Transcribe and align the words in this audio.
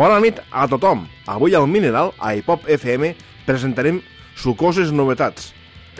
Bona 0.00 0.16
nit 0.16 0.38
a 0.48 0.62
tothom! 0.64 1.02
Avui 1.28 1.52
al 1.52 1.66
Mineral, 1.68 2.14
a 2.16 2.30
Hipop 2.32 2.62
FM, 2.64 3.10
presentarem 3.44 3.98
sucoses 4.32 4.94
novetats. 4.96 5.50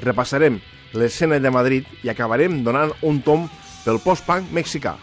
Repassarem 0.00 0.56
l'escena 0.96 1.36
de 1.36 1.52
Madrid 1.52 1.84
i 2.00 2.08
acabarem 2.08 2.62
donant 2.64 2.96
un 3.04 3.20
tom 3.20 3.44
pel 3.84 4.00
post-punk 4.00 4.48
mexicà. 4.56 4.96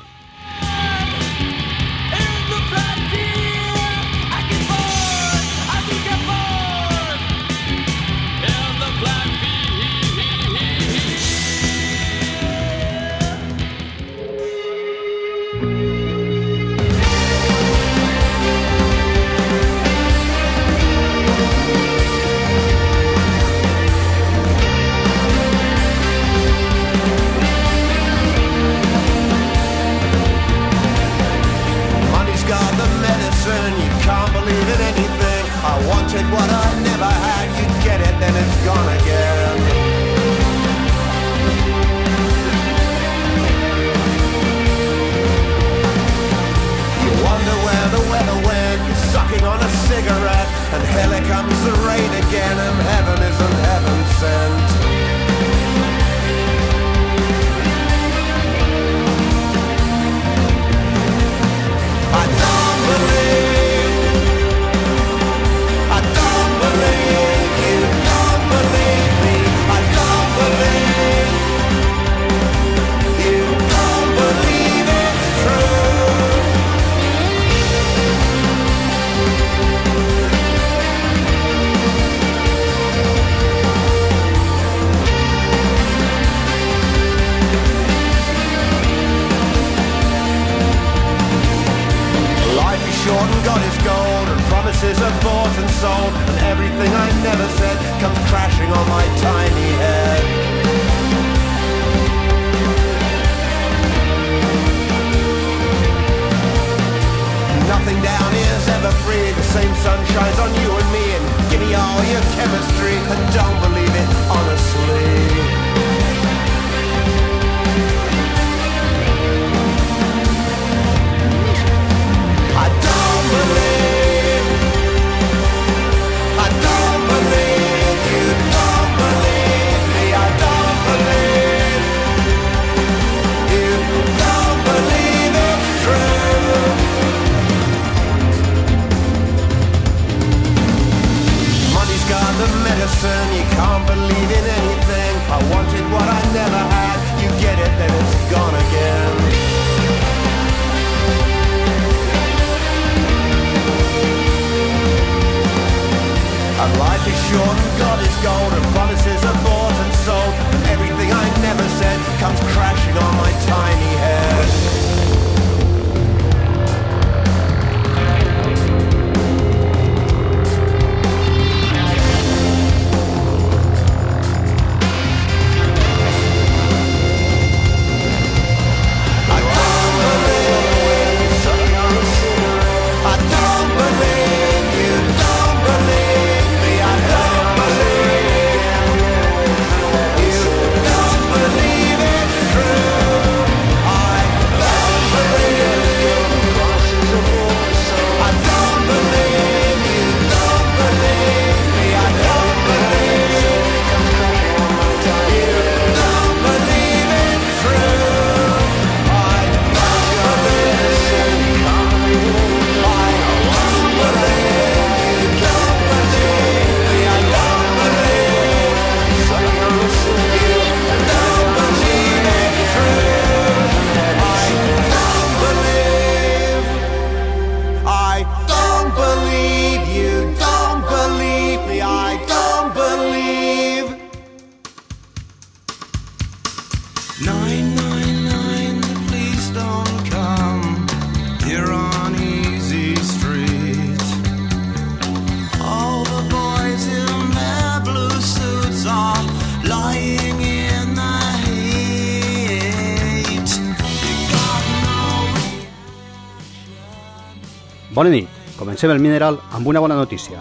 Comencem 258.77 258.93
el 258.93 259.01
Mineral 259.01 259.39
amb 259.57 259.65
una 259.65 259.79
bona 259.81 259.95
notícia. 259.97 260.37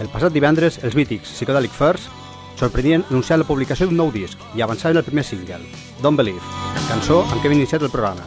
El 0.00 0.08
passat 0.08 0.32
divendres, 0.32 0.78
els 0.80 0.94
mítics 0.96 1.28
Psychedelic 1.28 1.74
First 1.76 2.08
sorprenien 2.56 3.02
anunciant 3.10 3.42
la 3.42 3.44
publicació 3.44 3.84
d'un 3.84 3.98
nou 4.00 4.08
disc 4.14 4.40
i 4.56 4.62
avançaven 4.64 4.96
el 4.96 5.04
primer 5.04 5.26
single, 5.28 5.60
Don't 6.00 6.16
Believe, 6.16 6.40
cançó 6.86 7.18
amb 7.26 7.36
què 7.36 7.50
hem 7.50 7.58
iniciat 7.58 7.84
el 7.84 7.92
programa. 7.92 8.24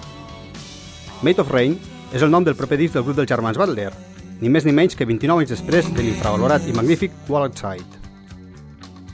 Made 1.25 1.41
of 1.41 1.49
Rain 1.49 1.79
és 2.13 2.21
el 2.21 2.29
nom 2.29 2.45
del 2.45 2.53
proper 2.53 2.77
disc 2.77 2.93
del 2.93 3.07
grup 3.07 3.17
dels 3.17 3.33
germans 3.33 3.57
Butler, 3.57 3.89
ni 4.37 4.53
més 4.53 4.69
ni 4.69 4.75
menys 4.83 4.93
que 4.93 5.09
29 5.09 5.41
anys 5.41 5.55
després 5.57 5.89
de 5.97 6.05
l'infravalorat 6.05 6.69
i 6.69 6.77
magnífic 6.77 7.17
Wild 7.25 7.57
Side. 7.57 8.03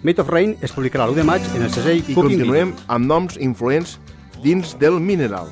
Made 0.04 0.20
of 0.20 0.36
Rain 0.36 0.58
es 0.60 0.76
publicarà 0.76 1.08
l'1 1.08 1.22
de 1.22 1.30
maig 1.32 1.48
en 1.56 1.64
el 1.64 1.72
segell 1.72 2.04
I 2.04 2.20
continuem 2.20 2.76
amb 2.92 3.08
noms 3.08 3.40
influents 3.40 4.02
dins 4.44 4.76
del 4.84 5.00
Mineral. 5.00 5.48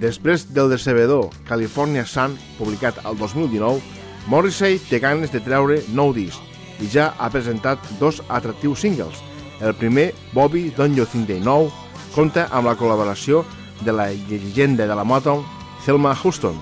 Després 0.00 0.46
del 0.54 0.70
decebedor 0.70 1.30
California 1.48 2.04
Sun, 2.06 2.36
publicat 2.58 2.98
el 3.04 3.18
2019, 3.18 3.80
Morrissey 4.26 4.78
té 4.88 5.00
ganes 5.02 5.32
de 5.32 5.40
treure 5.42 5.80
nou 5.92 6.12
disc 6.14 6.40
i 6.82 6.88
ja 6.90 7.12
ha 7.18 7.30
presentat 7.30 7.78
dos 8.00 8.22
atractius 8.28 8.82
singles. 8.82 9.22
El 9.60 9.74
primer, 9.78 10.12
Bobby 10.32 10.70
Don't 10.76 10.96
You 10.98 11.06
Think 11.06 11.28
They 11.28 11.40
Know, 11.42 11.70
compta 12.14 12.48
amb 12.50 12.70
la 12.70 12.76
col·laboració 12.78 13.44
de 13.84 13.94
la 13.94 14.10
llegenda 14.12 14.86
de 14.86 14.94
la 14.94 15.04
moto 15.04 15.42
Thelma 15.84 16.14
Houston. 16.14 16.58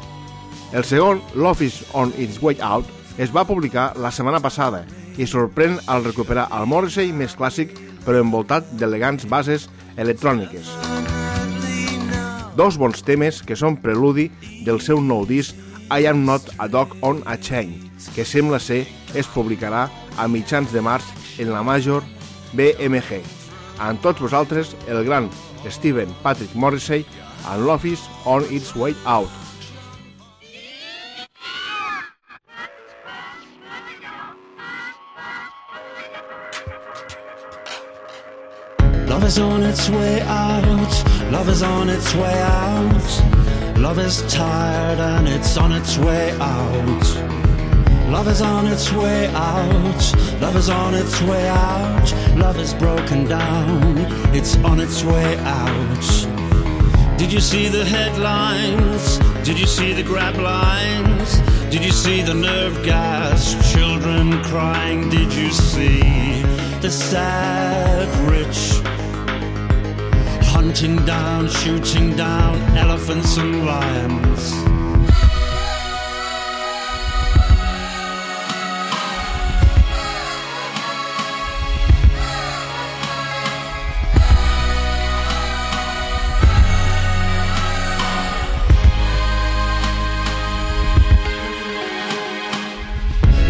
El 0.72 0.84
segon, 0.84 1.20
Love 1.34 1.66
is 1.66 1.82
on 1.92 2.12
its 2.16 2.40
way 2.42 2.56
out, 2.60 2.86
es 3.18 3.32
va 3.34 3.44
publicar 3.44 3.92
la 3.96 4.12
setmana 4.14 4.40
passada 4.40 4.84
i 5.20 5.26
sorprèn 5.28 5.80
al 5.90 6.04
recuperar 6.06 6.48
el 6.56 6.68
Morrissey 6.70 7.12
més 7.12 7.36
clàssic 7.36 7.74
però 8.06 8.22
envoltat 8.24 8.70
d'elegants 8.80 9.28
bases 9.28 9.68
electròniques. 9.96 10.72
Dos 12.56 12.76
bons 12.78 13.02
temes 13.06 13.40
que 13.46 13.56
són 13.56 13.78
preludi 13.78 14.28
del 14.66 14.80
seu 14.82 15.00
nou 15.00 15.26
disc 15.26 15.54
I 15.90 16.06
Am 16.10 16.24
Not 16.26 16.50
a 16.58 16.66
Dog 16.70 16.96
on 17.02 17.22
a 17.26 17.36
Chain, 17.38 17.72
que 18.14 18.24
sembla 18.26 18.58
ser 18.58 18.84
es 19.14 19.28
publicarà 19.30 19.88
a 20.18 20.26
mitjans 20.28 20.72
de 20.74 20.82
març 20.82 21.06
en 21.38 21.52
la 21.54 21.62
Major 21.62 22.02
BMG. 22.54 23.20
Amb 23.80 24.02
tots 24.02 24.20
vosaltres, 24.22 24.74
el 24.88 25.04
gran 25.06 25.30
Steven 25.68 26.10
Patrick 26.22 26.54
Morrissey 26.54 27.06
and 27.46 27.66
Love 27.66 27.98
on 28.26 28.44
its 28.50 28.74
way 28.76 28.94
out. 29.06 29.28
Love 39.08 39.24
is 39.24 39.38
on 39.38 39.62
its 39.62 39.88
way 39.88 40.20
out. 40.22 41.09
Love 41.30 41.48
is 41.48 41.62
on 41.62 41.88
its 41.88 42.12
way 42.14 42.40
out. 42.42 43.78
Love 43.78 44.00
is 44.00 44.22
tired 44.32 44.98
and 44.98 45.28
it's 45.28 45.56
on 45.56 45.70
its 45.70 45.96
way 45.96 46.32
out. 46.40 47.04
Love 48.10 48.26
is 48.26 48.42
on 48.42 48.66
its 48.66 48.92
way 48.92 49.28
out. 49.28 50.14
Love 50.40 50.56
is 50.56 50.68
on 50.68 50.92
its 50.94 51.22
way 51.22 51.48
out. 51.48 52.12
Love 52.36 52.58
is 52.58 52.74
broken 52.74 53.28
down. 53.28 53.96
It's 54.34 54.56
on 54.56 54.80
its 54.80 55.04
way 55.04 55.38
out. 55.38 57.16
Did 57.16 57.32
you 57.32 57.40
see 57.40 57.68
the 57.68 57.84
headlines? 57.84 59.18
Did 59.46 59.56
you 59.56 59.66
see 59.66 59.92
the 59.92 60.02
grab 60.02 60.34
lines? 60.34 61.38
Did 61.70 61.84
you 61.84 61.92
see 61.92 62.22
the 62.22 62.34
nerve 62.34 62.84
gas? 62.84 63.54
Children 63.72 64.42
crying. 64.42 65.08
Did 65.08 65.32
you 65.32 65.50
see 65.50 66.42
the 66.80 66.90
sad? 66.90 68.08
Hunting 70.70 71.04
down, 71.04 71.48
shooting 71.48 72.14
down 72.14 72.54
elephants 72.76 73.36
and 73.38 73.66
lions. 73.66 74.54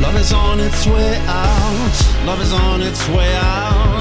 Love 0.01 0.17
is 0.17 0.33
on 0.33 0.59
its 0.59 0.87
way 0.87 1.17
out. 1.27 2.25
Love 2.25 2.41
is 2.41 2.53
on 2.55 2.81
its 2.81 3.07
way 3.11 3.37
out. 3.37 4.00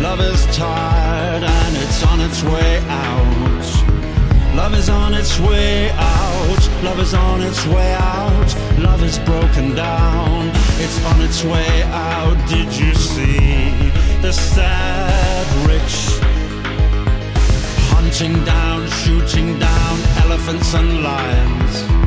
Love 0.00 0.20
is 0.20 0.46
tired 0.56 1.44
and 1.44 1.76
it's 1.76 2.02
on 2.06 2.20
its 2.20 2.42
way 2.42 2.78
out. 2.88 4.56
Love 4.56 4.74
is 4.74 4.88
on 4.88 5.12
its 5.12 5.38
way 5.38 5.90
out. 5.90 6.82
Love 6.82 6.98
is 7.00 7.12
on 7.12 7.42
its 7.42 7.66
way 7.66 7.92
out. 7.92 8.78
Love 8.78 9.02
is 9.02 9.18
broken 9.18 9.74
down. 9.74 10.50
It's 10.78 11.04
on 11.04 11.20
its 11.20 11.44
way 11.44 11.82
out. 11.82 12.36
Did 12.48 12.74
you 12.74 12.94
see 12.94 13.70
the 14.22 14.32
sad 14.32 15.46
rich? 15.68 15.96
Hunting 17.92 18.42
down, 18.46 18.88
shooting 19.02 19.58
down 19.58 19.98
elephants 20.24 20.72
and 20.72 21.02
lions. 21.02 21.99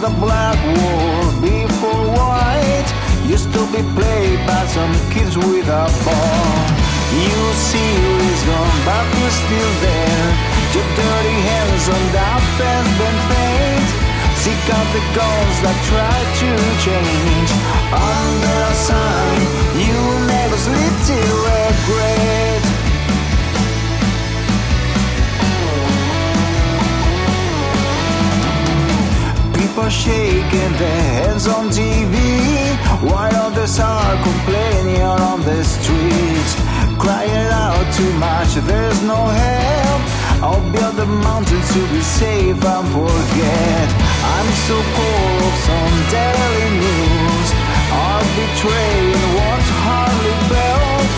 The 0.00 0.08
black 0.16 0.56
wall 0.78 1.28
before 1.42 2.04
white 2.16 2.88
used 3.28 3.52
to 3.52 3.60
be 3.68 3.82
played 3.92 4.40
by 4.46 4.64
some 4.66 4.94
kids 5.12 5.36
with 5.36 5.68
a 5.68 5.84
ball. 6.04 6.56
You 7.12 7.40
see 7.68 7.92
he's 8.24 8.42
gone, 8.48 8.80
but 8.88 9.04
you're 9.20 9.36
still 9.44 9.72
there. 9.84 10.28
Your 10.72 10.88
dirty 10.96 11.36
hands 11.52 11.84
on 11.92 12.04
that 12.16 12.40
fence 12.56 12.92
been 12.96 13.18
paint. 13.28 13.88
Sick 14.40 14.64
out 14.72 14.88
the 14.96 15.04
goals 15.12 15.56
that 15.68 15.76
try 15.92 16.18
to 16.40 16.50
change. 16.80 17.50
Under 17.92 18.58
a 18.72 18.74
sign, 18.88 19.40
you 19.84 20.00
never 20.32 20.56
sleep 20.56 20.94
till 21.04 21.36
regret. 21.44 22.39
People 29.80 29.92
shaking 29.92 30.72
their 30.76 31.02
heads 31.16 31.48
on 31.48 31.70
TV 31.70 32.14
while 33.00 33.34
others 33.46 33.80
are 33.80 34.14
complaining 34.22 35.00
on 35.00 35.40
the 35.40 35.64
streets, 35.64 36.52
crying 37.00 37.48
out 37.48 37.86
too 37.96 38.12
much. 38.20 38.60
There's 38.68 39.00
no 39.02 39.16
help. 39.16 40.02
I'll 40.44 40.60
build 40.70 40.98
a 40.98 41.06
mountain 41.06 41.62
to 41.72 41.80
be 41.94 42.02
safe 42.02 42.60
and 42.60 42.88
forget. 42.92 43.88
I'm 44.36 44.50
so 44.68 44.76
full 44.96 45.36
of 45.48 45.54
some 45.64 45.96
daily 46.12 46.68
news. 46.84 47.48
I'll 48.04 48.28
betray 48.36 49.00
and 49.48 49.64
hardly 49.80 50.36
belt. 50.52 51.08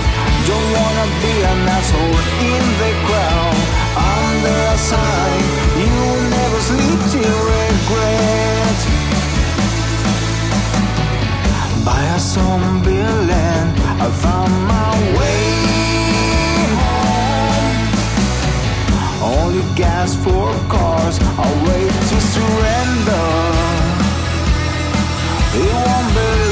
Don't 0.46 0.68
wanna 0.78 1.06
be 1.18 1.34
an 1.50 1.60
asshole 1.66 2.22
in 2.46 2.64
the 2.78 2.92
crowd. 3.10 3.58
Under 3.98 4.58
a 4.70 4.78
sign, 4.78 5.42
you 5.82 6.11
never 6.62 6.82
sleep 6.82 7.00
till 7.10 7.38
regret. 7.44 8.80
By 11.84 12.02
a 12.02 12.18
zombie 12.18 13.02
land, 13.30 13.78
I 14.00 14.10
found 14.10 14.52
my 14.66 14.92
way 15.18 15.44
home. 16.82 17.78
Only 19.22 19.62
gas 19.74 20.14
for 20.14 20.52
cars, 20.68 21.18
I 21.20 21.48
wait 21.66 21.92
to 22.10 22.20
surrender. 22.34 23.28
It 25.54 25.72
won't 25.72 26.08
be 26.14 26.51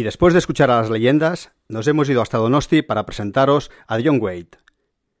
Y 0.00 0.02
después 0.02 0.32
de 0.32 0.38
escuchar 0.38 0.70
a 0.70 0.80
las 0.80 0.88
leyendas, 0.88 1.52
nos 1.68 1.86
hemos 1.86 2.08
ido 2.08 2.22
hasta 2.22 2.38
Donosti 2.38 2.80
para 2.80 3.04
presentaros 3.04 3.70
a 3.86 3.98
John 4.02 4.18
Wade. 4.18 4.48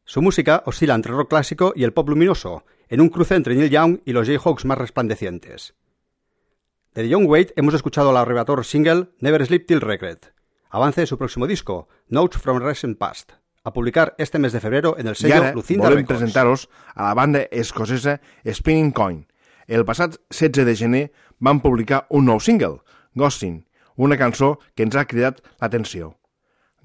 Su 0.06 0.22
música 0.22 0.62
oscila 0.64 0.94
entre 0.94 1.12
rock 1.12 1.28
clásico 1.28 1.74
y 1.76 1.84
el 1.84 1.92
pop 1.92 2.08
luminoso, 2.08 2.64
en 2.88 3.02
un 3.02 3.10
cruce 3.10 3.34
entre 3.34 3.54
Neil 3.56 3.68
Young 3.68 4.00
y 4.06 4.14
los 4.14 4.26
Jayhawks 4.26 4.64
más 4.64 4.78
resplandecientes. 4.78 5.74
De 6.94 7.12
John 7.12 7.26
Wade 7.26 7.52
hemos 7.56 7.74
escuchado 7.74 8.10
el 8.10 8.16
arrebatador 8.16 8.64
single 8.64 9.10
Never 9.18 9.44
Sleep 9.44 9.66
Till 9.66 9.82
Regret, 9.82 10.32
avance 10.70 11.02
de 11.02 11.06
su 11.06 11.18
próximo 11.18 11.46
disco, 11.46 11.90
Notes 12.08 12.40
from 12.40 12.62
Recent 12.62 12.96
Past, 12.96 13.32
a 13.62 13.74
publicar 13.74 14.14
este 14.16 14.38
mes 14.38 14.54
de 14.54 14.60
febrero 14.60 14.96
en 14.96 15.08
el 15.08 15.12
I 15.12 15.16
sello 15.16 15.34
ara 15.34 15.52
Lucinda 15.52 15.90
volem 15.90 15.98
Records. 15.98 16.20
presentar-vos 16.20 16.70
a 16.94 17.02
la 17.02 17.12
banda 17.12 17.40
escocesa 17.50 18.22
Spinning 18.50 18.92
Coin. 18.92 19.26
El 19.66 19.84
passat 19.84 20.16
16 20.30 20.64
de 20.64 20.74
gener 20.74 21.12
van 21.38 21.60
publicar 21.60 22.06
un 22.08 22.24
nou 22.24 22.40
single, 22.40 22.80
Ghosting, 23.12 23.66
una 24.06 24.18
cançó 24.20 24.54
que 24.74 24.86
ens 24.86 24.96
ha 24.96 25.06
cridat 25.10 25.42
l'atenció. 25.60 26.14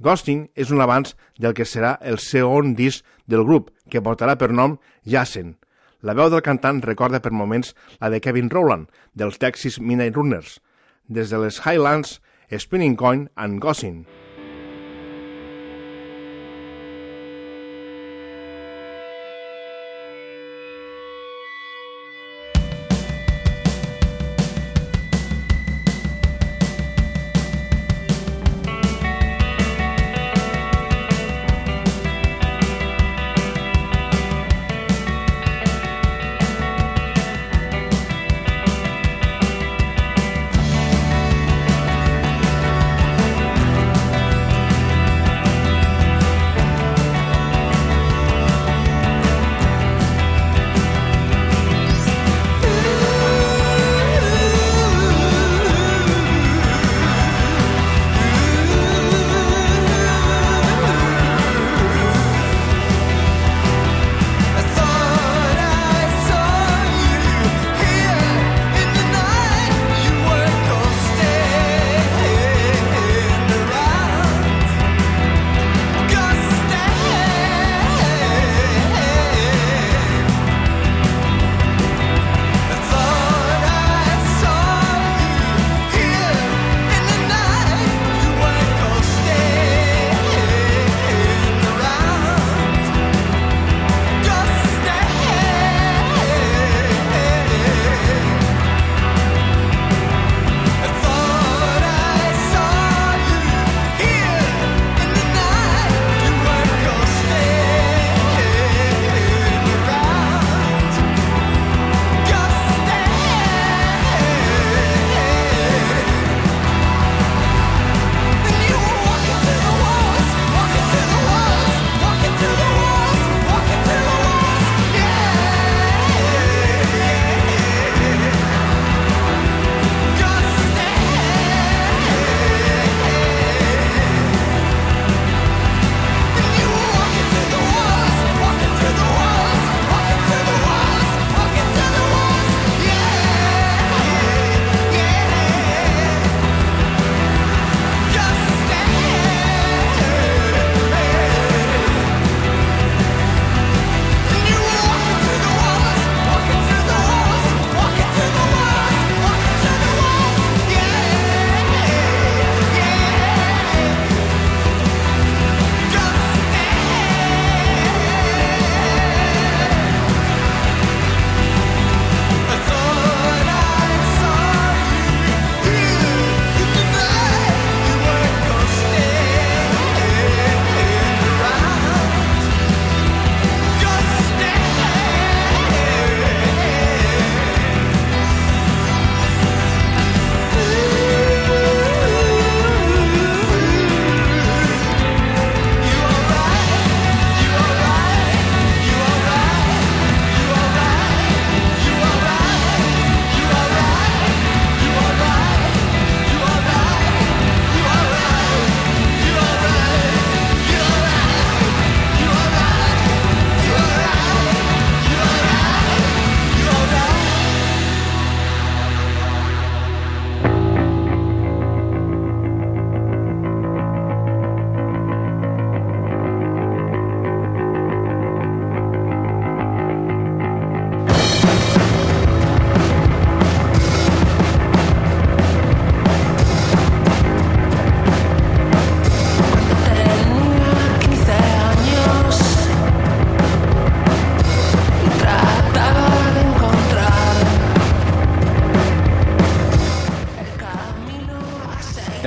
Ghosting 0.04 0.50
és 0.60 0.72
un 0.76 0.84
avanç 0.84 1.14
del 1.40 1.56
que 1.56 1.68
serà 1.68 1.96
el 2.02 2.20
segon 2.20 2.74
disc 2.76 3.06
del 3.32 3.46
grup, 3.48 3.72
que 3.90 4.04
portarà 4.04 4.36
per 4.36 4.52
nom 4.52 4.76
Jassen. 5.08 5.56
La 6.04 6.14
veu 6.18 6.30
del 6.30 6.44
cantant 6.44 6.84
recorda 6.84 7.24
per 7.24 7.32
moments 7.32 7.74
la 8.02 8.12
de 8.12 8.20
Kevin 8.20 8.52
Rowland, 8.52 8.92
dels 9.16 9.40
Texas 9.40 9.80
Midnight 9.80 10.20
Runners. 10.20 10.60
Des 11.08 11.32
de 11.32 11.40
les 11.40 11.62
Highlands, 11.64 12.20
Spinning 12.52 13.00
Coin 13.00 13.30
and. 13.36 13.62
Ghosting 13.64 14.04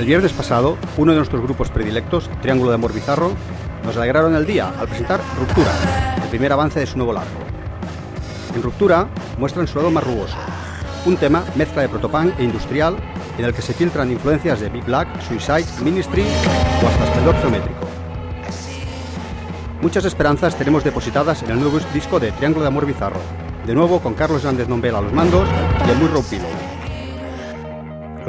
viernes 0.09 0.33
pasado, 0.33 0.75
uno 0.97 1.11
de 1.11 1.17
nuestros 1.17 1.39
grupos 1.39 1.69
predilectos, 1.69 2.31
Triángulo 2.41 2.71
de 2.71 2.75
Amor 2.75 2.93
Bizarro, 2.93 3.31
nos 3.85 3.95
alegraron 3.95 4.33
el 4.33 4.43
día 4.43 4.73
al 4.79 4.87
presentar 4.87 5.21
Ruptura, 5.37 5.71
el 6.23 6.29
primer 6.29 6.51
avance 6.51 6.79
de 6.79 6.87
su 6.87 6.97
nuevo 6.97 7.13
largo. 7.13 7.29
En 8.55 8.63
Ruptura 8.63 9.07
muestran 9.37 9.67
su 9.67 9.77
lado 9.77 9.91
más 9.91 10.03
rugoso, 10.03 10.35
un 11.05 11.15
tema 11.15 11.43
mezcla 11.53 11.83
de 11.83 11.89
protopunk 11.89 12.39
e 12.39 12.43
industrial 12.43 12.97
en 13.37 13.45
el 13.45 13.53
que 13.53 13.61
se 13.61 13.75
filtran 13.75 14.11
influencias 14.11 14.59
de 14.61 14.69
Big 14.69 14.83
Black, 14.83 15.07
Suicide, 15.27 15.83
Ministry 15.83 16.23
o 16.23 16.87
hasta 16.87 17.03
Esplendor 17.03 17.35
Geométrico. 17.41 17.87
Muchas 19.79 20.05
esperanzas 20.05 20.55
tenemos 20.55 20.83
depositadas 20.83 21.43
en 21.43 21.51
el 21.51 21.59
nuevo 21.59 21.77
disco 21.93 22.19
de 22.19 22.31
Triángulo 22.31 22.63
de 22.63 22.69
Amor 22.69 22.87
Bizarro, 22.87 23.21
de 23.63 23.75
nuevo 23.75 23.99
con 23.99 24.15
Carlos 24.15 24.43
Hernández 24.43 24.69
Nombel 24.69 24.95
a 24.95 25.01
los 25.01 25.13
mandos 25.13 25.47
y 25.85 25.91
el 25.91 25.97
muy 25.97 26.07
rompilo. 26.07 26.58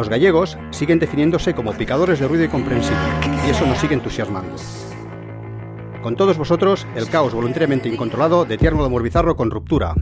Los 0.00 0.08
gallegos 0.08 0.56
siguen 0.70 0.98
definiéndose 0.98 1.52
como 1.52 1.74
picadores 1.74 2.18
de 2.18 2.26
ruido 2.26 2.42
incomprensible 2.42 2.96
y 3.46 3.50
eso 3.50 3.66
nos 3.66 3.76
sigue 3.76 3.92
entusiasmando. 3.92 4.56
Con 6.02 6.16
todos 6.16 6.38
vosotros, 6.38 6.86
el 6.96 7.10
caos 7.10 7.34
voluntariamente 7.34 7.90
incontrolado 7.90 8.46
de 8.46 8.56
Triángulo 8.56 8.84
de 8.84 8.86
Amor 8.86 9.02
Bizarro 9.02 9.36
con 9.36 9.50
ruptura. 9.50 9.94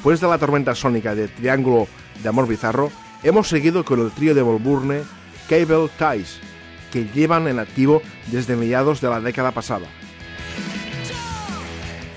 Después 0.00 0.18
de 0.18 0.28
la 0.28 0.38
tormenta 0.38 0.74
sónica 0.74 1.14
de 1.14 1.28
Triángulo 1.28 1.86
de 2.22 2.28
Amor 2.30 2.48
Bizarro, 2.48 2.90
hemos 3.22 3.48
seguido 3.48 3.84
con 3.84 4.00
el 4.00 4.10
trío 4.10 4.34
de 4.34 4.40
Volburne 4.40 5.02
Cable 5.46 5.90
Ties, 5.98 6.40
que 6.90 7.04
llevan 7.04 7.46
en 7.48 7.58
activo 7.58 8.00
desde 8.28 8.56
mediados 8.56 9.02
de 9.02 9.10
la 9.10 9.20
década 9.20 9.50
pasada. 9.50 9.86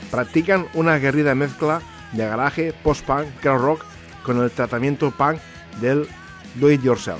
Practican 0.10 0.68
una 0.74 0.94
aguerrida 0.94 1.36
mezcla 1.36 1.82
de 2.14 2.26
garaje, 2.26 2.72
post-punk, 2.72 3.28
crowd 3.42 3.62
rock 3.62 3.86
con 4.24 4.42
el 4.42 4.50
tratamiento 4.50 5.12
punk 5.12 5.40
del 5.82 6.08
do 6.56 6.72
it 6.72 6.82
yourself. 6.84 7.20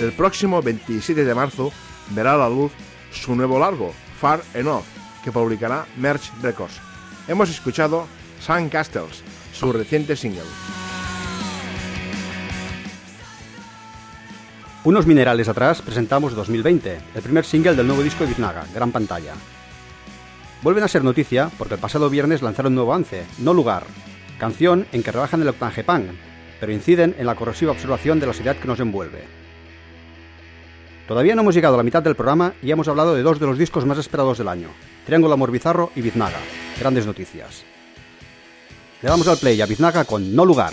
El 0.00 0.10
próximo 0.14 0.60
27 0.60 1.24
de 1.24 1.34
marzo 1.36 1.70
verá 2.10 2.32
a 2.32 2.38
la 2.38 2.48
luz 2.48 2.72
su 3.12 3.36
nuevo 3.36 3.60
largo, 3.60 3.94
Far 4.20 4.42
Enough, 4.54 4.82
que 5.22 5.30
publicará 5.30 5.86
Merch 5.98 6.32
Records. 6.42 6.80
Hemos 7.28 7.48
escuchado 7.48 8.08
Sun 8.44 8.68
Castles, 8.68 9.22
su 9.54 9.72
reciente 9.72 10.16
single. 10.16 10.42
Unos 14.84 15.06
minerales 15.06 15.48
atrás 15.48 15.80
presentamos 15.80 16.34
2020, 16.34 16.98
el 17.14 17.22
primer 17.22 17.46
single 17.46 17.74
del 17.74 17.86
nuevo 17.86 18.02
disco 18.02 18.24
de 18.24 18.28
Biznaga, 18.28 18.66
Gran 18.74 18.92
Pantalla. 18.92 19.32
Vuelven 20.60 20.84
a 20.84 20.88
ser 20.88 21.02
noticia 21.02 21.50
porque 21.56 21.74
el 21.74 21.80
pasado 21.80 22.10
viernes 22.10 22.42
lanzaron 22.42 22.74
nuevo 22.74 22.92
avance, 22.92 23.24
No 23.38 23.54
Lugar, 23.54 23.84
canción 24.38 24.86
en 24.92 25.02
que 25.02 25.12
rebajan 25.12 25.40
el 25.40 25.48
octanje 25.48 25.82
punk, 25.82 26.10
pero 26.60 26.70
inciden 26.70 27.14
en 27.18 27.24
la 27.24 27.36
corrosiva 27.36 27.72
observación 27.72 28.20
de 28.20 28.26
la 28.26 28.34
sociedad 28.34 28.56
que 28.56 28.68
nos 28.68 28.80
envuelve. 28.80 29.24
Todavía 31.08 31.34
no 31.34 31.40
hemos 31.40 31.54
llegado 31.54 31.76
a 31.76 31.78
la 31.78 31.82
mitad 31.82 32.02
del 32.02 32.14
programa 32.14 32.52
y 32.60 32.70
hemos 32.70 32.88
hablado 32.88 33.14
de 33.14 33.22
dos 33.22 33.40
de 33.40 33.46
los 33.46 33.56
discos 33.56 33.86
más 33.86 33.96
esperados 33.96 34.36
del 34.36 34.48
año, 34.48 34.68
Triángulo 35.06 35.32
Amor 35.32 35.50
Bizarro 35.50 35.92
y 35.96 36.02
Biznaga. 36.02 36.40
Grandes 36.78 37.06
noticias. 37.06 37.64
Le 39.04 39.10
damos 39.10 39.28
al 39.28 39.36
play 39.36 39.60
a 39.60 39.66
Biznaga 39.66 40.06
con 40.06 40.34
No 40.34 40.46
Lugar. 40.46 40.72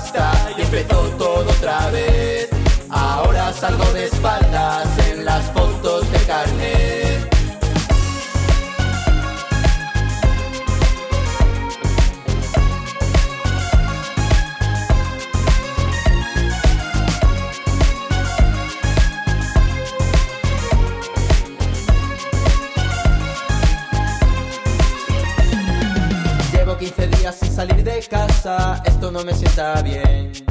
empezó 0.73 1.01
todo 1.17 1.49
otra 1.49 1.89
vez. 1.89 2.49
Ahora 2.89 3.51
salgo 3.51 3.83
de 3.91 4.05
espaldas 4.05 4.87
en 5.09 5.25
las 5.25 5.43
fotos 5.51 6.09
de 6.11 6.19
carnet. 6.19 7.27
Llevo 26.53 26.77
15 26.77 27.07
días 27.07 27.35
sin 27.35 27.51
salir 27.51 27.83
de 27.83 28.01
casa, 28.09 28.81
esto 28.85 29.11
no 29.11 29.23
me 29.25 29.33
sienta 29.33 29.81
bien. 29.81 30.50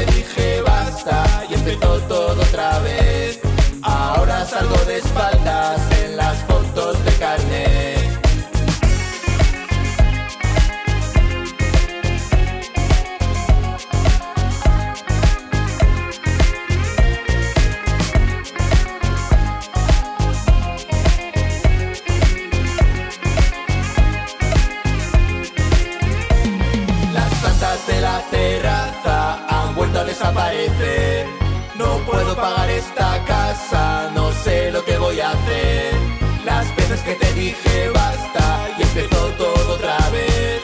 dije 37.41 37.89
basta 37.89 38.69
y 38.77 38.83
empezó 38.83 39.21
todo 39.41 39.73
otra 39.73 39.97
vez. 40.11 40.61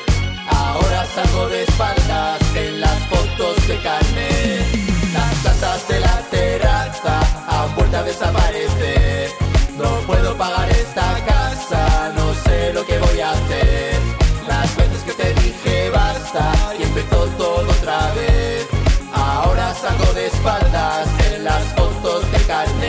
Ahora 0.47 0.99
salgo 1.15 1.49
de 1.49 1.63
espaldas 1.63 2.39
en 2.55 2.81
las 2.81 2.99
fotos 3.11 3.55
de 3.67 3.75
carne. 3.87 4.29
Las 5.17 5.33
plantas 5.41 5.87
de 5.87 5.99
la 5.99 6.17
terraza 6.35 7.15
han 7.55 7.75
vuelto 7.75 7.97
a 7.97 8.03
desaparecer. 8.03 9.29
No 9.81 9.89
puedo 10.09 10.37
pagar 10.37 10.69
esta 10.69 11.07
casa, 11.31 12.13
no 12.15 12.27
sé 12.43 12.73
lo 12.73 12.85
que 12.85 12.97
voy 12.99 13.19
a 13.21 13.31
hacer. 13.31 13.95
Las 14.47 14.69
veces 14.77 15.01
que 15.07 15.13
te 15.21 15.29
dije 15.41 15.89
basta 15.89 16.43
y 16.79 16.83
empezó 16.83 17.19
todo 17.41 17.67
otra 17.77 17.99
vez. 18.19 18.67
Ahora 19.13 19.73
salgo 19.73 20.13
de 20.13 20.27
espaldas 20.27 21.07
en 21.27 21.43
las 21.43 21.63
fotos 21.75 22.31
de 22.31 22.39
carnet. 22.51 22.86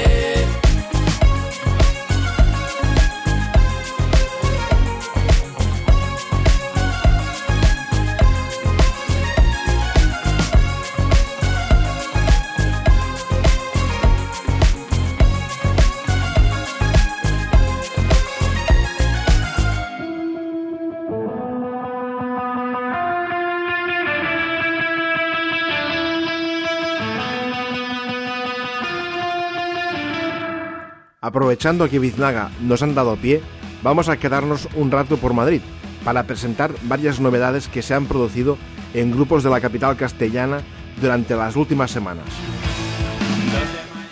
Aprovechando 31.28 31.90
que 31.90 31.98
Biznaga 31.98 32.50
nos 32.62 32.82
han 32.82 32.94
dado 32.94 33.14
pie, 33.16 33.42
vamos 33.82 34.08
a 34.08 34.16
quedarnos 34.16 34.66
un 34.74 34.90
rato 34.90 35.18
por 35.18 35.34
Madrid 35.34 35.60
para 36.02 36.22
presentar 36.22 36.72
varias 36.84 37.20
novedades 37.20 37.68
que 37.68 37.82
se 37.82 37.92
han 37.92 38.06
producido 38.06 38.56
en 38.94 39.10
grupos 39.10 39.42
de 39.42 39.50
la 39.50 39.60
capital 39.60 39.94
castellana 39.98 40.62
durante 40.98 41.36
las 41.36 41.54
últimas 41.54 41.90
semanas. 41.90 42.24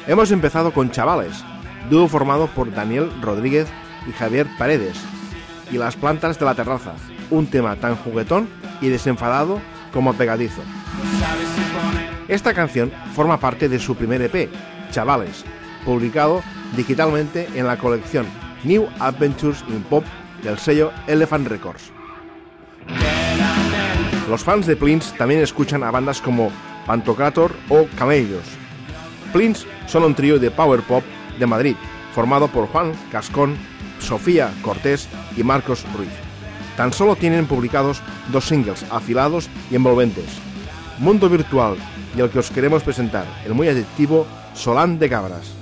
Hemos 0.07 0.31
empezado 0.31 0.75
con 0.75 0.91
Chavales, 0.91 1.43
dúo 1.89 2.07
formado 2.07 2.49
por 2.49 2.71
Daniel 2.75 3.11
Rodríguez 3.23 3.67
y 4.07 4.13
Javier 4.13 4.47
Paredes, 4.59 4.99
y 5.73 5.79
Las 5.79 5.97
Plantas 5.97 6.39
de 6.39 6.45
la 6.45 6.55
Terraza, 6.55 6.97
un 7.31 7.47
tema 7.47 7.77
tan 7.77 7.97
juguetón 7.97 8.47
y 8.83 8.89
desenfadado 8.89 9.59
como 9.91 10.13
pegadizo. 10.13 10.61
Esta 12.29 12.53
canción 12.53 12.93
forma 13.15 13.41
parte 13.41 13.71
de 13.71 13.79
su 13.79 13.95
primer 13.95 14.21
EP, 14.21 14.51
Chavales, 14.91 15.47
publicado 15.87 16.43
digitalmente 16.75 17.49
en 17.55 17.67
la 17.67 17.79
colección 17.79 18.27
New 18.65 18.89
Adventures 18.99 19.65
in 19.69 19.83
Pop 19.83 20.05
del 20.43 20.59
sello 20.59 20.93
Elephant 21.07 21.49
Records. 21.49 21.93
Los 24.29 24.43
fans 24.43 24.67
de 24.67 24.77
Plins 24.77 25.15
también 25.17 25.41
escuchan 25.41 25.85
a 25.85 25.91
bandas 25.91 26.21
como 26.21 26.51
Pantocrator 26.87 27.53
o 27.69 27.87
Camellos. 27.97 28.45
Plins 29.33 29.67
son 29.87 30.05
un 30.05 30.15
trío 30.15 30.39
de 30.39 30.51
power 30.51 30.81
pop 30.83 31.05
de 31.39 31.47
Madrid, 31.47 31.77
formado 32.13 32.49
por 32.49 32.67
Juan 32.69 32.93
Cascón, 33.13 33.57
Sofía 33.99 34.53
Cortés 34.63 35.09
y 35.37 35.43
Marcos 35.43 35.85
Ruiz. 35.97 36.11
Tan 36.77 36.93
solo 36.93 37.17
tienen 37.17 37.47
publicados 37.47 38.03
dos 38.33 38.45
singles 38.45 38.85
afilados 38.91 39.49
y 39.71 39.77
envolventes, 39.77 40.27
Mundo 40.99 41.29
Virtual 41.29 41.77
y 42.17 42.21
el 42.21 42.31
que 42.31 42.39
os 42.39 42.51
queremos 42.51 42.83
presentar, 42.83 43.27
el 43.45 43.55
muy 43.55 43.69
adictivo 43.69 44.27
Solán 44.55 44.99
de 44.99 45.09
Cabras. 45.09 45.56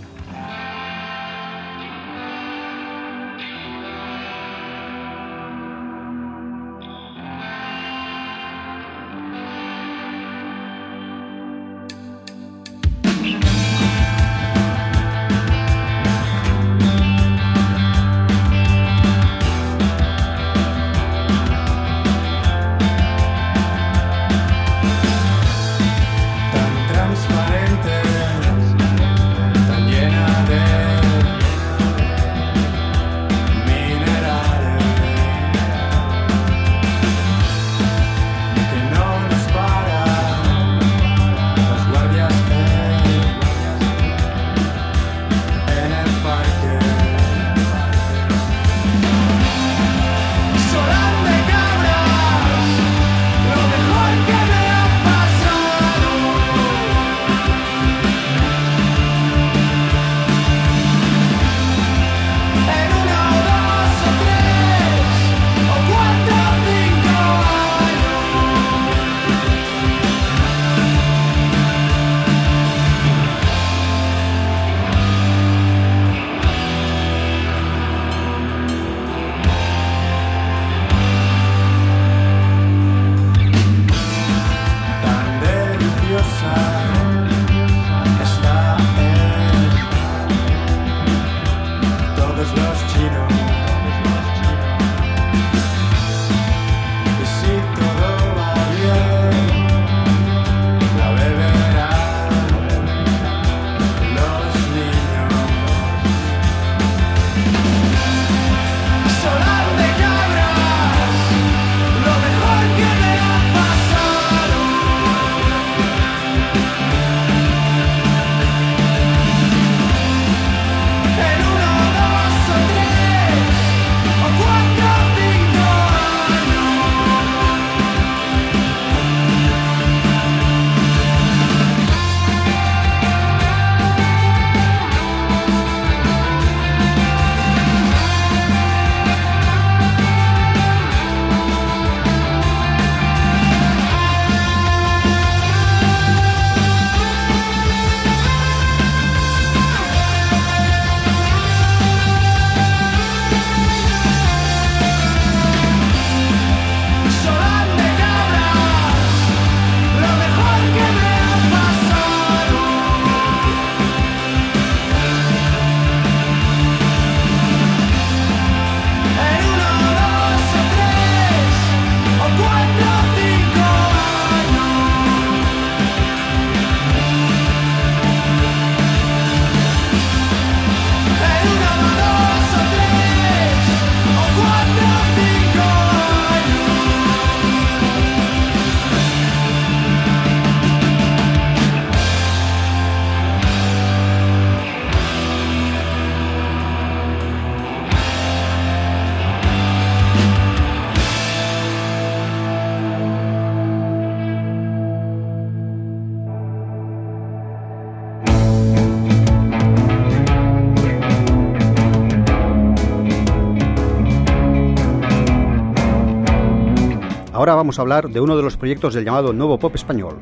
Ahora 217.54 217.62
vamos 217.62 217.78
a 217.78 217.82
hablar 217.82 218.10
de 218.10 218.20
uno 218.20 218.36
de 218.36 218.42
los 218.42 218.56
proyectos 218.56 218.94
del 218.94 219.04
llamado 219.04 219.32
Nuevo 219.32 219.60
Pop 219.60 219.76
Español. 219.76 220.18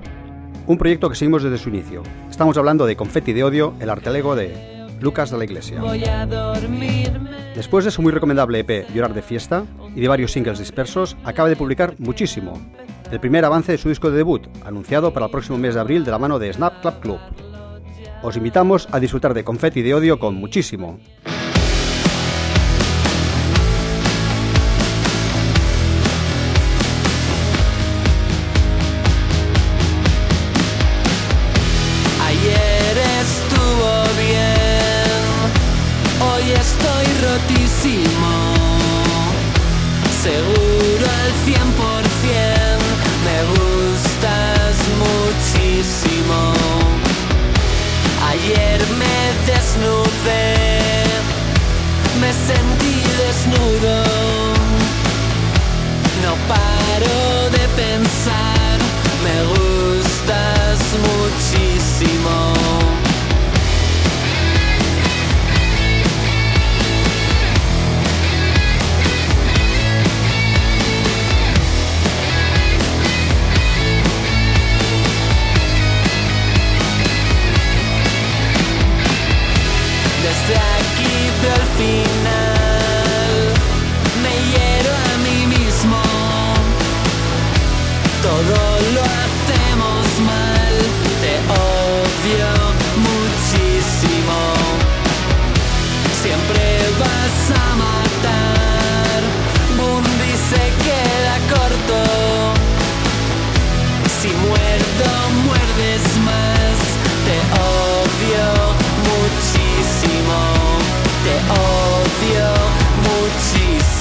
Un 0.67 0.77
proyecto 0.77 1.09
que 1.09 1.17
seguimos 1.17 1.43
desde 1.43 1.57
su 1.57 1.71
inicio. 1.71 2.03
Estamos 2.31 2.59
hablando 2.59 2.85
de 2.85 2.95
Confetti 2.95 3.33
de 3.33 3.43
Odio, 3.43 3.73
el 3.81 3.89
artelego 3.89 4.37
de 4.37 4.87
Lucas 5.01 5.31
de 5.31 5.39
la 5.39 5.45
Iglesia. 5.45 5.81
Después 7.55 7.87
de 7.87 7.91
su 7.91 8.03
muy 8.03 8.13
recomendable 8.13 8.59
EP 8.59 8.87
Llorar 8.95 9.15
de 9.15 9.23
Fiesta 9.23 9.65
y 9.97 10.03
de 10.03 10.09
varios 10.09 10.31
singles 10.33 10.59
dispersos, 10.59 11.17
acaba 11.25 11.49
de 11.49 11.57
publicar 11.57 11.95
Muchísimo, 11.97 12.53
el 13.11 13.19
primer 13.19 13.47
avance 13.47 13.73
de 13.73 13.79
su 13.79 13.89
disco 13.89 14.11
de 14.11 14.19
debut, 14.19 14.47
anunciado 14.67 15.15
para 15.15 15.25
el 15.25 15.33
próximo 15.33 15.57
mes 15.57 15.73
de 15.73 15.81
abril 15.81 16.05
de 16.05 16.11
la 16.11 16.19
mano 16.19 16.39
de 16.39 16.53
Snap 16.53 16.83
Club 16.83 17.01
Club. 17.01 17.19
Os 18.23 18.37
invitamos 18.37 18.89
a 18.93 19.01
disfrutar 19.01 19.33
de 19.33 19.43
Confetti 19.43 19.81
de 19.81 19.95
Odio 19.95 20.19
con 20.19 20.35
Muchísimo. 20.35 20.99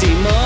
Muchísimo. 0.01 0.40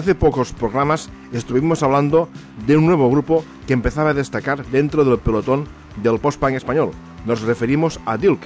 Hace 0.00 0.14
pocos 0.14 0.54
programas 0.54 1.10
estuvimos 1.30 1.82
hablando 1.82 2.30
de 2.66 2.74
un 2.74 2.86
nuevo 2.86 3.10
grupo 3.10 3.44
que 3.66 3.74
empezaba 3.74 4.10
a 4.10 4.14
destacar 4.14 4.64
dentro 4.64 5.04
del 5.04 5.18
pelotón 5.18 5.66
del 6.02 6.18
post-punk 6.18 6.54
español. 6.54 6.92
Nos 7.26 7.42
referimos 7.42 8.00
a 8.06 8.16
Dilk. 8.16 8.40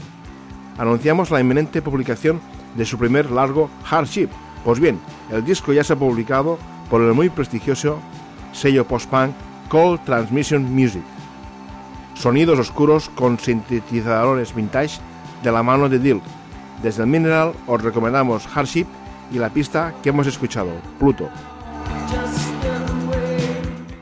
Anunciamos 0.79 1.31
la 1.31 1.39
inminente 1.39 1.81
publicación 1.81 2.41
de 2.77 2.85
su 2.85 2.99
primer 2.99 3.31
largo 3.31 3.71
Hardship. 3.85 4.31
Pues 4.65 4.81
bien, 4.81 4.99
el 5.31 5.45
disco 5.45 5.73
ya 5.73 5.85
se 5.85 5.93
ha 5.93 5.97
publicado 5.97 6.59
por 6.91 7.01
el 7.03 7.15
muy 7.15 7.29
prestigioso 7.29 8.01
sello 8.53 8.85
post-punk 8.85 9.31
Cold 9.69 10.03
Transmission 10.05 10.65
Music. 10.75 11.05
Sonidos 12.15 12.59
oscuros 12.59 13.09
con 13.11 13.39
sintetizadores 13.39 14.53
vintage 14.57 14.99
de 15.45 15.53
la 15.53 15.63
mano 15.63 15.89
de 15.89 16.01
Dilk. 16.01 16.25
Desde 16.83 17.05
el 17.05 17.09
Mineral 17.09 17.53
os 17.69 17.81
recomendamos 17.81 18.45
Hardship 18.49 18.89
y 19.31 19.39
la 19.39 19.51
pista 19.51 19.95
que 20.03 20.11
hemos 20.11 20.27
escuchado, 20.27 20.71
Pluto. 20.99 21.29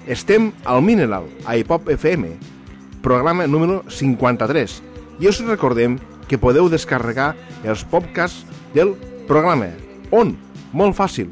Estem 0.06 0.52
al 0.64 0.82
Mineral, 0.82 1.24
a 1.46 1.56
Hip-Hop 1.56 1.88
FM, 1.88 2.36
programa 3.02 3.46
número 3.46 3.84
53, 3.88 4.82
i 5.20 5.28
us 5.28 5.38
recordem 5.46 5.98
que 6.28 6.40
podeu 6.40 6.68
descarregar 6.68 7.32
els 7.64 7.84
podcasts 7.84 8.46
del 8.74 8.94
programa. 9.28 9.70
On? 10.10 10.34
Molt 10.72 10.96
fàcil. 10.98 11.30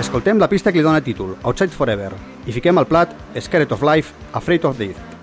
Escoltem 0.02 0.42
la 0.42 0.50
pista 0.50 0.72
que 0.72 0.82
li 0.82 0.86
dona 0.86 1.06
títol, 1.06 1.36
Outside 1.44 1.76
Forever, 1.76 2.14
i 2.46 2.56
fiquem 2.56 2.78
al 2.82 2.90
plat 2.90 3.14
Scared 3.38 3.72
of 3.78 3.86
Life, 3.86 4.14
Afraid 4.34 4.66
of 4.66 4.82
Death. 4.82 5.15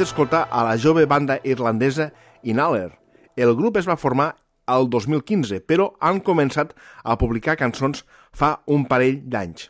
D'escoltar 0.00 0.46
a 0.48 0.62
la 0.64 0.78
jove 0.80 1.02
banda 1.04 1.34
irlandesa 1.44 2.06
Inhaler. 2.42 2.94
El 3.36 3.52
grup 3.56 3.76
es 3.76 3.84
va 3.88 3.98
formar 4.00 4.30
al 4.64 4.88
2015, 4.88 5.58
però 5.68 5.90
han 6.00 6.22
començat 6.24 6.72
a 7.04 7.18
publicar 7.20 7.58
cançons 7.60 8.06
fa 8.32 8.62
un 8.64 8.86
parell 8.88 9.18
d'anys. 9.28 9.68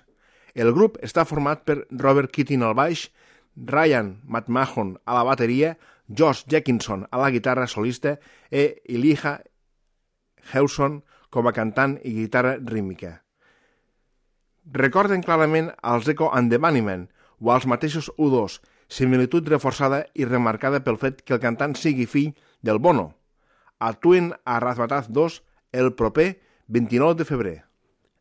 El 0.54 0.70
grup 0.76 1.00
està 1.02 1.24
format 1.26 1.64
per 1.66 1.80
Robert 1.90 2.30
Keating 2.30 2.62
al 2.62 2.76
baix, 2.78 3.08
Ryan 3.56 4.20
McMahon 4.22 4.94
a 5.04 5.18
la 5.18 5.26
bateria, 5.26 5.74
Josh 6.06 6.46
Jackinson 6.46 7.08
a 7.10 7.18
la 7.18 7.30
guitarra 7.34 7.66
solista 7.66 8.18
e 8.50 8.82
Elijah 8.86 9.40
Hewson 10.52 11.02
com 11.30 11.46
a 11.46 11.54
cantant 11.56 11.98
i 12.04 12.14
guitarra 12.22 12.54
rítmica. 12.60 13.16
Recorden 14.70 15.26
clarament 15.26 15.72
als 15.82 16.06
Echo 16.06 16.30
and 16.30 16.54
the 16.54 16.58
Bunnymen 16.62 17.08
o 17.40 17.50
als 17.50 17.66
mateixos 17.66 18.12
U2, 18.14 18.60
similitud 18.90 19.46
reforçada 19.48 20.04
i 20.14 20.26
remarcada 20.26 20.82
pel 20.84 20.98
fet 20.98 21.22
que 21.22 21.36
el 21.38 21.40
cantant 21.40 21.76
sigui 21.78 22.08
fill 22.10 22.34
del 22.60 22.82
Bono. 22.82 23.14
Actuen 23.78 24.34
a 24.44 24.58
Razmataz 24.60 25.08
2 25.08 25.40
el 25.72 25.94
proper 25.94 26.42
29 26.66 27.14
de 27.22 27.24
febrer. 27.24 27.58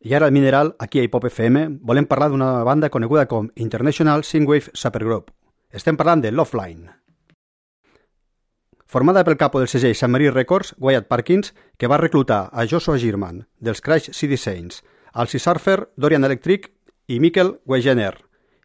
I 0.00 0.14
ara 0.14 0.30
al 0.30 0.32
Mineral, 0.32 0.76
aquí 0.78 1.00
a 1.00 1.02
Hip 1.04 1.14
Hop 1.14 1.26
FM, 1.28 1.66
volem 1.84 2.06
parlar 2.08 2.30
d'una 2.30 2.62
banda 2.64 2.88
coneguda 2.88 3.26
com 3.28 3.50
International 3.54 4.24
Synthwave 4.24 4.72
Supergroup. 4.72 5.28
Estem 5.68 5.98
parlant 6.00 6.22
de 6.24 6.32
Loveline. 6.32 6.96
Formada 8.90 9.22
pel 9.22 9.36
capo 9.36 9.60
del 9.60 9.68
segell 9.68 9.94
San 9.94 10.10
Marie 10.10 10.32
Records, 10.32 10.72
Wyatt 10.78 11.06
Parkins, 11.06 11.52
que 11.76 11.86
va 11.86 12.00
reclutar 12.00 12.48
a 12.50 12.64
Joshua 12.66 12.98
Girman, 12.98 13.44
dels 13.60 13.84
Crash 13.84 14.10
City 14.16 14.38
Saints, 14.40 14.80
al 15.12 15.28
Sea 15.28 15.38
Surfer, 15.38 15.92
Dorian 15.96 16.24
Electric 16.24 16.72
i 17.06 17.20
Mikkel 17.20 17.60
Wegener, 17.66 18.16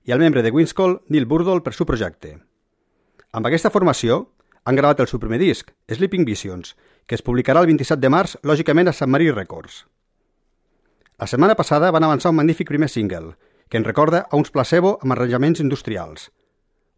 i 0.05 0.13
el 0.13 0.21
membre 0.21 0.43
de 0.45 0.51
Winscall, 0.53 0.99
Neil 1.09 1.25
Burdle, 1.25 1.61
per 1.61 1.73
su 1.73 1.85
projecte. 1.85 2.37
Amb 3.33 3.49
aquesta 3.49 3.73
formació, 3.73 4.29
han 4.65 4.77
gravat 4.77 5.01
el 5.01 5.09
seu 5.09 5.19
primer 5.19 5.41
disc, 5.41 5.73
Sleeping 5.91 6.25
Visions, 6.25 6.75
que 7.05 7.17
es 7.17 7.25
publicarà 7.25 7.61
el 7.61 7.69
27 7.69 8.01
de 8.01 8.09
març, 8.13 8.37
lògicament 8.43 8.89
a 8.89 8.93
San 8.93 9.11
Marie 9.13 9.33
Records. 9.33 9.83
La 11.19 11.27
setmana 11.27 11.55
passada 11.55 11.91
van 11.95 12.03
avançar 12.03 12.33
un 12.33 12.39
magnífic 12.41 12.67
primer 12.69 12.89
single, 12.89 13.35
que 13.69 13.77
ens 13.81 13.87
recorda 13.87 14.25
a 14.29 14.37
uns 14.37 14.51
placebo 14.51 14.97
amb 15.01 15.15
arranjaments 15.15 15.61
industrials. 15.63 16.31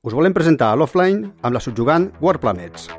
Us 0.03 0.15
volem 0.15 0.35
presentar 0.35 0.71
a 0.71 0.79
l'offline 0.79 1.31
amb 1.41 1.53
la 1.53 1.63
subjugant 1.63 2.11
War 2.21 2.39
Planets. 2.39 2.89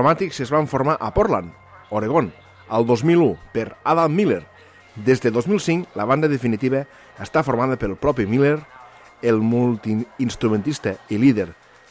Chromatics 0.00 0.40
es 0.40 0.48
van 0.48 0.66
formar 0.66 0.96
a 0.98 1.12
Portland, 1.12 1.52
Oregon, 1.90 2.32
al 2.70 2.86
2001 2.86 3.36
per 3.52 3.76
Adam 3.84 4.14
Miller. 4.14 4.46
Des 4.96 5.20
de 5.20 5.30
2005, 5.30 5.90
la 5.94 6.06
banda 6.08 6.24
definitiva 6.26 6.86
està 7.20 7.42
formada 7.44 7.76
pel 7.76 7.98
propi 8.00 8.24
Miller, 8.24 8.62
el 9.20 9.42
multiinstrumentista 9.44 10.94
i 11.12 11.20
líder 11.20 11.50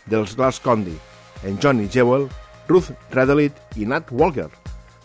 dels 0.10 0.34
Glass 0.34 0.58
Condi, 0.58 0.98
en 1.46 1.62
Johnny 1.62 1.86
Jewell, 1.86 2.26
Ruth 2.66 2.90
Radelit 3.14 3.54
i 3.78 3.86
Nat 3.86 4.10
Walker. 4.10 4.50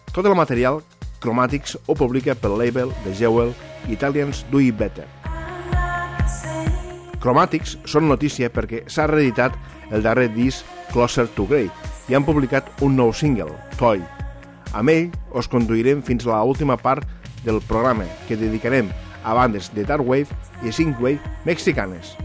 Tot 0.08 0.24
el 0.24 0.40
material 0.40 0.80
Chromatics 1.20 1.76
ho 1.84 1.92
publica 1.92 2.32
pel 2.32 2.56
label 2.56 2.88
de 3.04 3.12
Jewell 3.12 3.52
Italians 3.92 4.46
Do 4.48 4.64
It 4.64 4.80
Better. 4.80 5.04
Chromatics 7.20 7.76
són 7.84 8.08
notícia 8.08 8.48
perquè 8.48 8.86
s'ha 8.88 9.12
reeditat 9.12 9.60
el 9.92 10.00
darrer 10.00 10.30
disc 10.32 10.64
Closer 10.88 11.28
to 11.36 11.44
Grey 11.44 11.68
i 12.08 12.16
han 12.16 12.26
publicat 12.26 12.68
un 12.84 12.96
nou 12.96 13.12
single, 13.12 13.52
Toy. 13.78 14.02
Amb 14.74 14.90
ell 14.90 15.08
us 15.38 15.48
conduirem 15.50 16.02
fins 16.02 16.26
a 16.26 16.34
la 16.34 16.42
última 16.42 16.76
part 16.76 17.06
del 17.44 17.62
programa 17.68 18.08
que 18.28 18.40
dedicarem 18.40 18.90
a 19.24 19.34
bandes 19.36 19.70
de 19.74 19.84
Dark 19.84 20.06
Wave 20.06 20.28
i 20.64 20.72
Synthwave 20.72 21.20
mexicanes. 21.44 22.16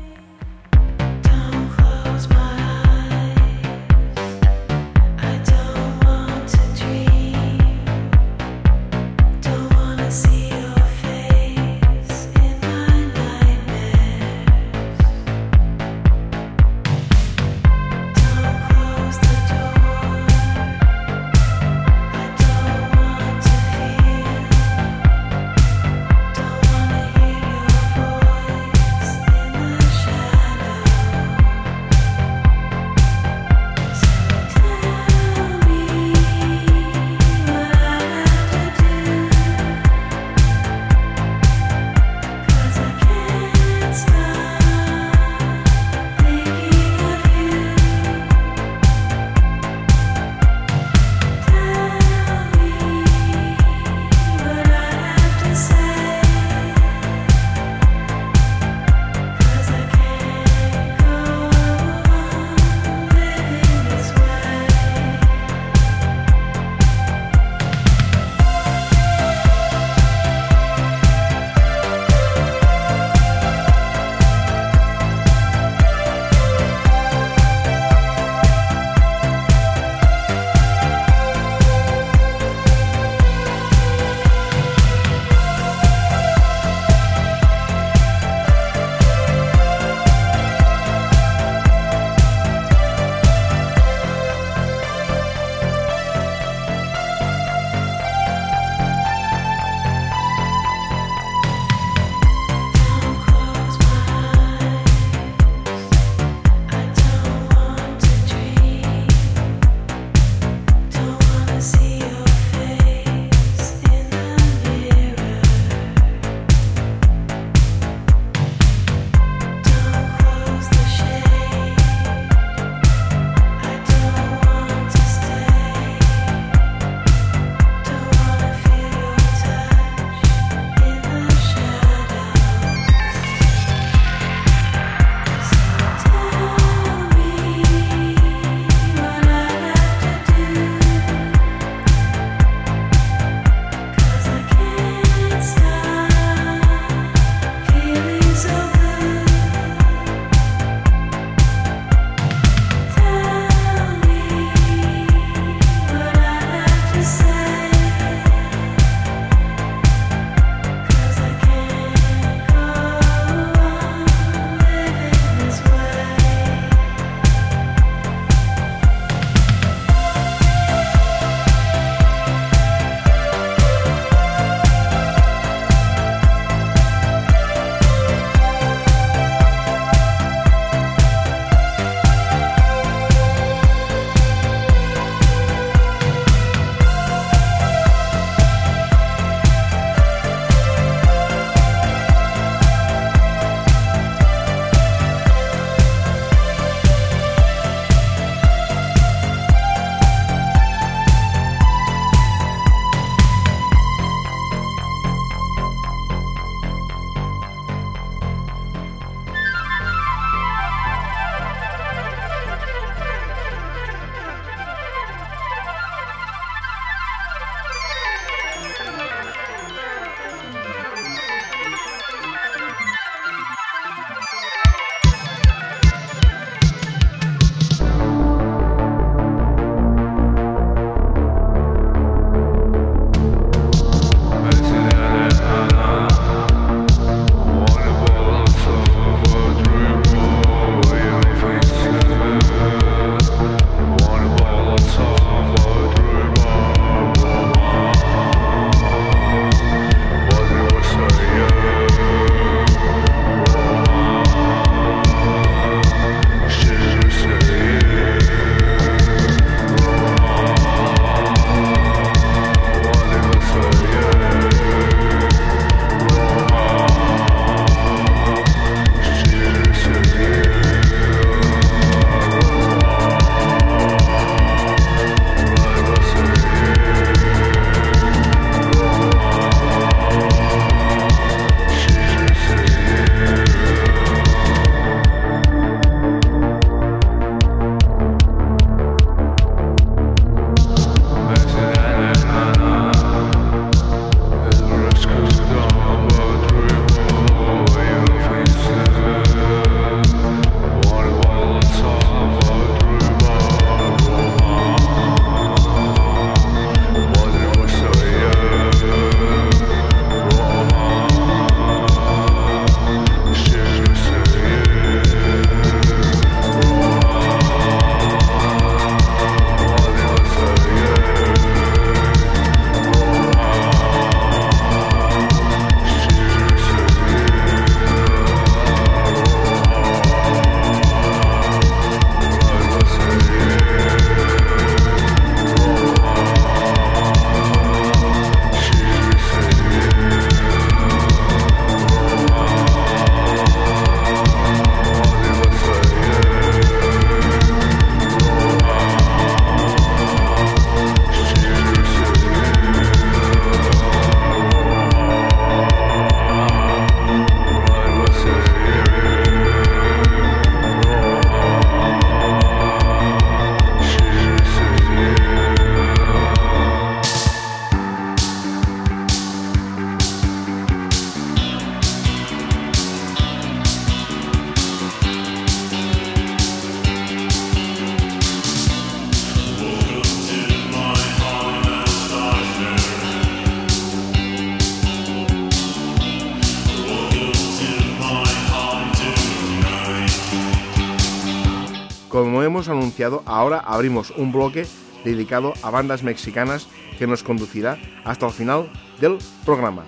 Ahora 393.26 393.60
abrimos 393.60 394.12
un 394.12 394.32
bloque 394.32 394.66
dedicado 395.04 395.54
a 395.62 395.70
bandas 395.70 396.04
mexicanas 396.04 396.68
que 396.97 397.08
nos 397.08 397.24
conducirá 397.24 397.78
hasta 398.04 398.28
el 398.28 398.34
final 398.34 398.70
del 399.00 399.18
programa. 399.45 399.86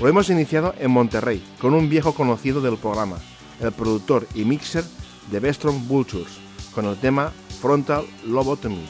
Lo 0.00 0.08
hemos 0.08 0.30
iniciado 0.30 0.74
en 0.78 0.90
Monterrey 0.90 1.44
con 1.60 1.74
un 1.74 1.90
viejo 1.90 2.14
conocido 2.14 2.62
del 2.62 2.78
programa, 2.78 3.18
el 3.60 3.72
productor 3.72 4.26
y 4.34 4.44
mixer 4.44 4.84
de 5.30 5.40
Bestrom 5.40 5.86
Vultures, 5.86 6.38
con 6.74 6.86
el 6.86 6.96
tema 6.96 7.32
Frontal 7.60 8.06
Lobotomy. 8.26 8.82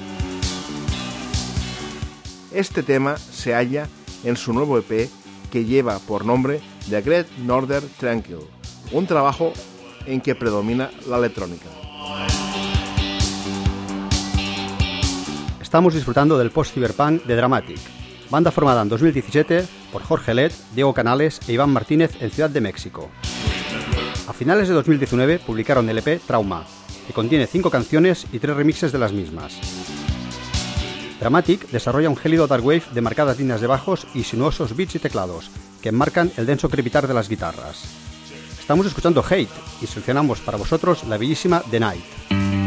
Este 2.52 2.84
tema 2.84 3.16
se 3.16 3.54
halla 3.54 3.88
en 4.22 4.36
su 4.36 4.52
nuevo 4.52 4.78
EP 4.78 5.10
que 5.50 5.64
lleva 5.64 5.98
por 5.98 6.24
nombre 6.24 6.60
The 6.88 7.02
Great 7.02 7.28
Northern 7.38 7.88
Tranquil, 7.98 8.38
un 8.92 9.06
trabajo 9.06 9.52
en 10.06 10.20
que 10.20 10.34
predomina 10.34 10.90
la 11.08 11.18
electrónica. 11.18 11.66
Estamos 15.60 15.94
disfrutando 15.94 16.36
del 16.36 16.50
post-cyberpunk 16.50 17.24
de 17.24 17.36
Dramatic, 17.36 17.78
banda 18.28 18.50
formada 18.50 18.82
en 18.82 18.88
2017 18.88 19.64
por 19.92 20.02
Jorge 20.02 20.34
Let, 20.34 20.52
Diego 20.74 20.92
Canales 20.92 21.40
e 21.46 21.52
Iván 21.52 21.70
Martínez 21.70 22.20
en 22.20 22.30
Ciudad 22.30 22.50
de 22.50 22.60
México. 22.60 23.08
A 24.26 24.32
finales 24.32 24.68
de 24.68 24.74
2019 24.74 25.38
publicaron 25.38 25.88
el 25.88 25.98
EP 25.98 26.20
Trauma, 26.26 26.64
que 27.06 27.12
contiene 27.12 27.46
cinco 27.46 27.70
canciones 27.70 28.26
y 28.32 28.38
tres 28.38 28.56
remixes 28.56 28.92
de 28.92 28.98
las 28.98 29.12
mismas. 29.12 29.58
Dramatic 31.20 31.68
desarrolla 31.70 32.08
un 32.08 32.16
gélido 32.16 32.46
dark 32.46 32.64
wave 32.64 32.82
de 32.92 33.00
marcadas 33.02 33.38
líneas 33.38 33.60
de 33.60 33.66
bajos 33.66 34.06
y 34.14 34.24
sinuosos 34.24 34.74
beats 34.74 34.94
y 34.94 34.98
teclados, 34.98 35.50
que 35.82 35.90
enmarcan 35.90 36.32
el 36.36 36.46
denso 36.46 36.68
crepitar 36.68 37.06
de 37.06 37.14
las 37.14 37.28
guitarras. 37.28 38.09
Estamos 38.70 38.86
escuchando 38.86 39.24
Hate 39.28 39.50
y 39.82 39.86
seleccionamos 39.88 40.38
para 40.38 40.56
vosotros 40.56 41.02
la 41.08 41.18
bellísima 41.18 41.60
The 41.72 41.80
Night. 41.80 42.59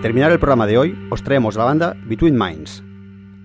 Para 0.00 0.08
terminar 0.08 0.32
el 0.32 0.38
programa 0.38 0.66
de 0.66 0.78
hoy, 0.78 1.08
os 1.10 1.22
traemos 1.22 1.56
la 1.56 1.64
banda 1.64 1.94
Between 2.06 2.34
Minds. 2.34 2.82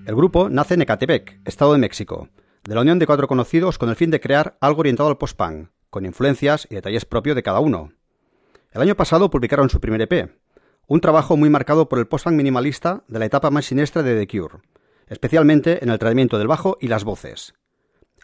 El 0.06 0.16
grupo 0.16 0.48
nace 0.48 0.76
en 0.76 0.84
Ecatepec, 0.84 1.42
Estado 1.44 1.74
de 1.74 1.80
México, 1.80 2.30
de 2.64 2.74
la 2.74 2.80
unión 2.80 2.98
de 2.98 3.06
cuatro 3.06 3.28
conocidos 3.28 3.78
con 3.78 3.90
el 3.90 3.98
fin 3.98 4.10
de 4.10 4.22
crear 4.22 4.58
algo 4.62 4.80
orientado 4.80 5.10
al 5.10 5.18
post-punk, 5.18 5.68
con 5.90 6.06
influencias 6.06 6.66
y 6.70 6.76
detalles 6.76 7.04
propios 7.04 7.36
de 7.36 7.44
cada 7.44 7.60
uno. 7.60 7.92
El 8.72 8.82
año 8.82 8.96
pasado 8.96 9.30
publicaron 9.30 9.70
su 9.70 9.82
primer 9.82 10.02
EP, 10.04 10.34
un 10.88 11.02
trabajo 11.02 11.36
muy 11.36 11.50
marcado 11.50 11.90
por 11.90 12.00
el 12.00 12.08
post-punk 12.08 12.38
minimalista 12.38 13.04
de 13.10 13.20
la 13.20 13.26
etapa 13.26 13.52
más 13.52 13.66
siniestra 13.66 14.02
de 14.02 14.18
The 14.18 14.26
Cure, 14.26 14.60
especialmente 15.08 15.84
en 15.84 15.90
el 15.90 16.00
tratamiento 16.00 16.38
del 16.38 16.48
bajo 16.48 16.78
y 16.80 16.88
las 16.88 17.04
voces. 17.04 17.54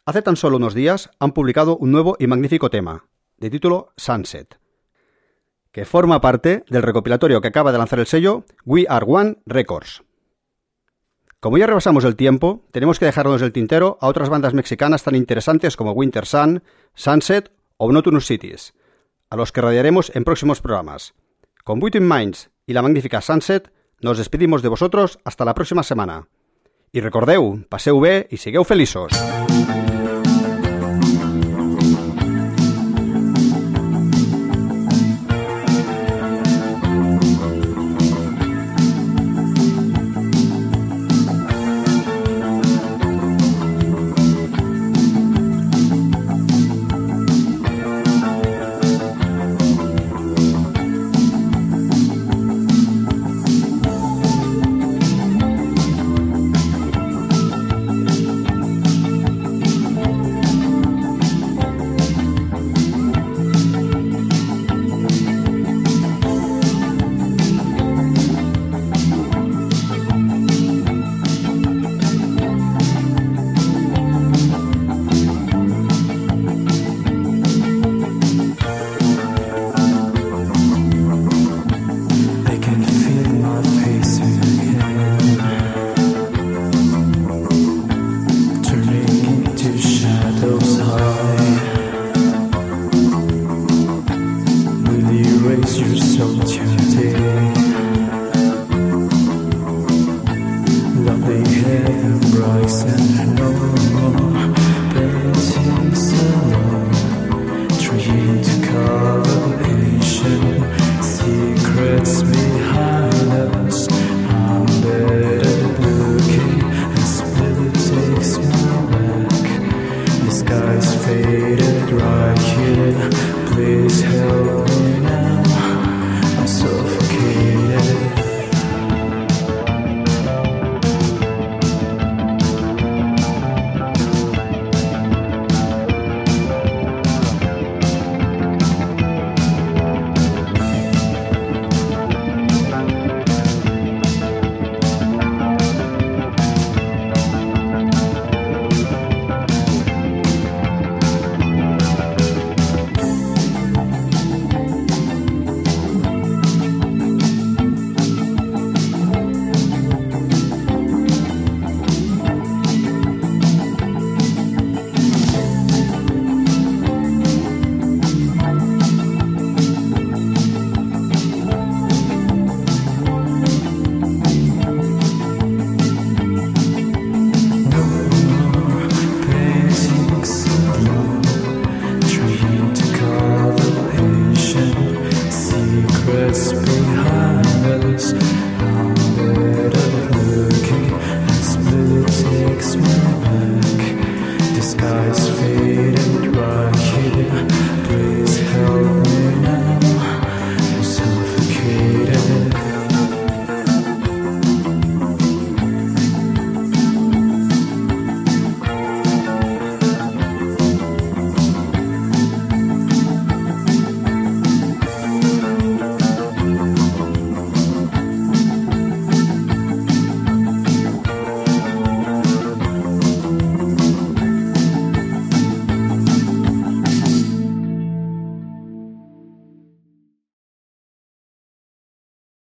Hace 0.05 0.21
tan 0.21 0.37
solo 0.37 0.55
unos 0.55 0.73
días 0.73 1.09
han 1.19 1.33
publicado 1.33 1.75
un 1.75 1.91
nuevo 1.91 2.15
y 2.17 2.27
magnífico 2.27 2.69
tema, 2.69 3.07
de 3.39 3.49
título 3.49 3.91
Sunset, 3.97 4.60
que 5.71 5.85
forma 5.85 6.21
parte 6.21 6.63
del 6.69 6.83
recopilatorio 6.83 7.41
que 7.41 7.47
acaba 7.47 7.71
de 7.71 7.77
lanzar 7.77 7.99
el 7.99 8.07
sello 8.07 8.43
We 8.65 8.85
Are 8.89 9.05
One 9.07 9.37
Records. 9.45 10.03
Como 11.39 11.57
ya 11.57 11.65
rebasamos 11.65 12.03
el 12.03 12.15
tiempo, 12.15 12.63
tenemos 12.71 12.99
que 12.99 13.05
dejarnos 13.05 13.41
el 13.41 13.51
tintero 13.51 13.97
a 13.99 14.07
otras 14.07 14.29
bandas 14.29 14.53
mexicanas 14.53 15.03
tan 15.03 15.15
interesantes 15.15 15.75
como 15.75 15.93
Winter 15.93 16.25
Sun, 16.25 16.61
Sunset 16.93 17.51
o 17.77 17.87
Monotonous 17.87 18.27
Cities, 18.27 18.73
a 19.29 19.35
los 19.35 19.51
que 19.51 19.61
radiaremos 19.61 20.11
en 20.15 20.23
próximos 20.23 20.61
programas. 20.61 21.15
Con 21.63 21.79
Between 21.79 22.07
Minds 22.07 22.51
y 22.67 22.73
la 22.73 22.83
magnífica 22.83 23.21
Sunset, 23.21 23.71
nos 24.01 24.17
despedimos 24.17 24.61
de 24.61 24.69
vosotros 24.69 25.19
hasta 25.23 25.45
la 25.45 25.53
próxima 25.53 25.83
semana. 25.83 26.27
I 26.93 26.99
recordeu, 26.99 27.63
passeu 27.71 28.01
bé 28.03 28.27
i 28.35 28.37
sigueu 28.37 28.65
feliços. 28.67 29.15